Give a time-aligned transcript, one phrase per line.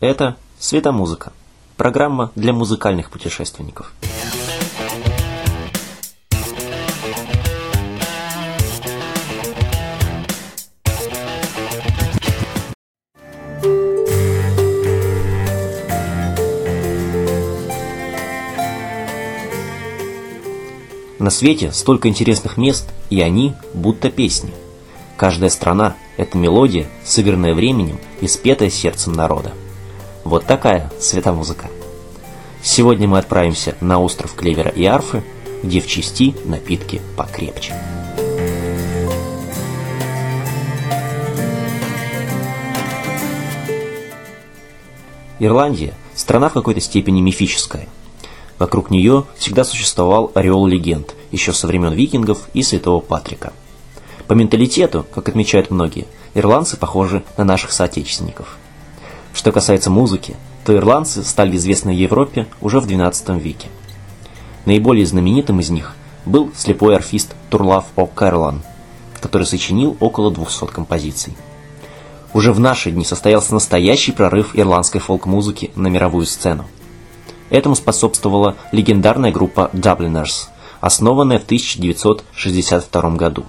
[0.00, 1.32] Это «Светомузыка»–
[1.76, 3.92] программа для музыкальных путешественников.
[21.18, 24.54] На свете столько интересных мест, и они будто песни.
[25.16, 29.52] Каждая страна– это мелодия, сыгранная временем и спетая сердцем народа.
[30.28, 31.70] Вот такая светомузыка.
[32.62, 35.24] Сегодня мы отправимся на остров Клевера и Арфы,
[35.62, 37.74] где в части напитки покрепче.
[45.38, 47.88] Ирландия– страна в какой-то степени мифическая–
[48.58, 53.54] Вокруг нее всегда существовал ореол легенд, еще со времен викингов и святого Патрика.
[54.26, 58.58] По менталитету, как отмечают многие, ирландцы похожи на наших соотечественников.
[59.32, 63.68] Что касается музыки, то ирландцы стали известны в Европе уже в XII веке.
[64.66, 65.94] Наиболее знаменитым из них
[66.26, 68.60] был слепой арфист Турлав О'Кэрлан,
[69.20, 71.34] который сочинил около 200 композиций.
[72.34, 76.66] Уже в наши дни состоялся настоящий прорыв ирландской фолк-музыки на мировую сцену.
[77.48, 80.48] Этому способствовала легендарная группа Dubliners,
[80.80, 83.46] основанная в 1962 году.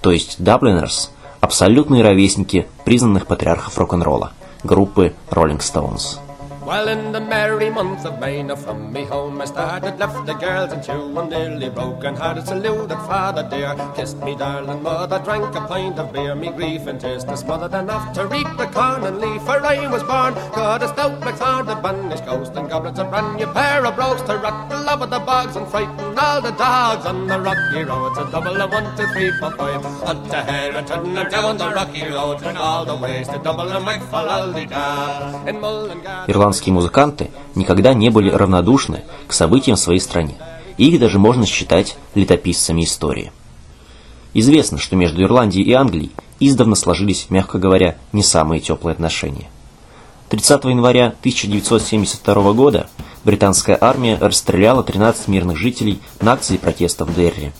[0.00, 4.32] То есть Dubliners– абсолютные ровесники признанных патриархов рок-н-ролла,
[4.64, 6.18] группы Rolling Stones.
[6.66, 10.32] Well, in the merry month of May, now from me home I started, left the
[10.32, 15.54] girls and two, and nearly broken hearted, saluted father dear, kissed me darling mother, drank
[15.54, 19.04] a pint of beer, me grief and tears to smothered enough to reap the corn
[19.04, 22.98] and leaf, for I was born, got a stout sword, a banished ghost, and goblets,
[22.98, 26.18] a brand new pair of brogues to rock the love of the bogs and frighten
[26.18, 28.12] all the dogs on the rocky road.
[28.12, 31.68] It's a double of one, two, three, four, five, up to Herriton and down the
[31.68, 34.64] rocky road, and all the ways to double and make for all the
[35.46, 36.24] In Mullingar.
[36.54, 40.36] Ирландские музыканты никогда не были равнодушны к событиям в своей стране,
[40.78, 43.32] и их даже можно считать летописцами истории.
[44.34, 49.48] Известно, что между Ирландией и Англией издавна сложились, мягко говоря, не самые теплые отношения.
[50.28, 52.88] 30 января 1972 года
[53.24, 57.50] британская армия расстреляла 13 мирных жителей на акции протеста в Дерри.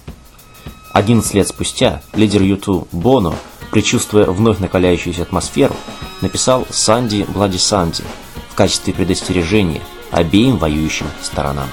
[0.93, 3.34] 11 лет спустя лидер Юту Боно,
[3.72, 5.75] предчувствуя вновь накаляющуюся атмосферу,
[6.21, 8.05] написал «Санди Блади Санди»,
[8.54, 9.82] в качестве предостережения
[10.12, 11.69] обеим воюющим сторонам.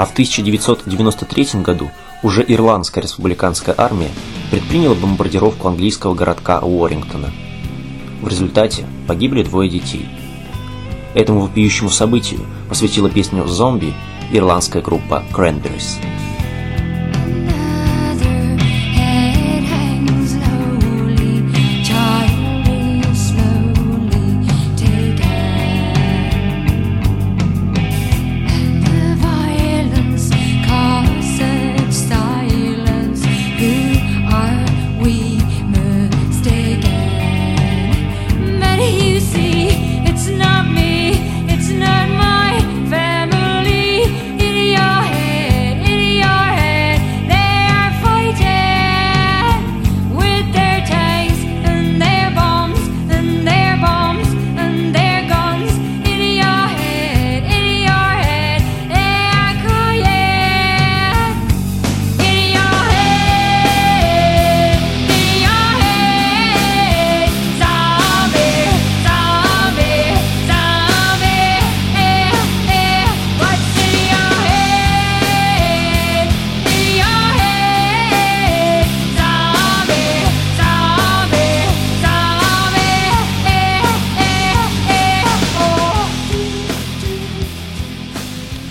[0.00, 1.90] А в 1993 году
[2.22, 4.08] уже Ирландская республиканская армия
[4.50, 7.30] предприняла бомбардировку английского городка Уоррингтона.
[8.22, 10.08] В результате погибли двое детей.
[11.12, 12.40] Этому вопиющему событию
[12.70, 13.92] посвятила песню «Зомби»
[14.32, 15.98] ирландская группа Cranberries.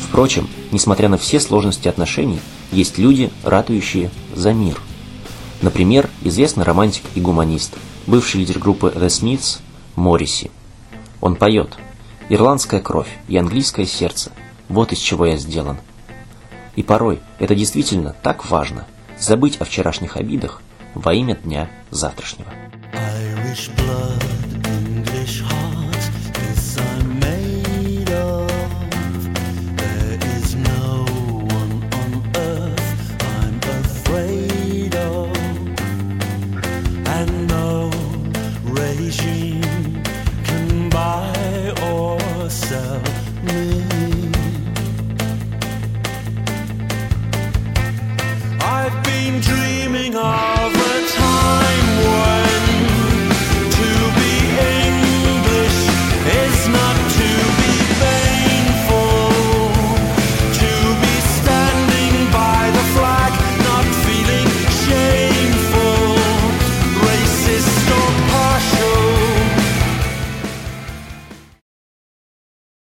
[0.09, 2.39] Впрочем, несмотря на все сложности отношений,
[2.71, 4.81] есть люди, ратующие за мир.
[5.61, 7.75] Например, известный романтик и гуманист,
[8.07, 9.59] бывший лидер группы The Smiths
[9.95, 10.49] Морриси.
[11.21, 11.77] Он поет
[12.27, 14.31] «Ирландская кровь и английское сердце–
[14.67, 15.77] вот из чего я сделан».
[16.75, 18.87] И порой это действительно так важно–
[19.19, 20.61] забыть о вчерашних обидах
[20.95, 22.49] во имя дня завтрашнего.
[22.93, 24.28] Irish blood,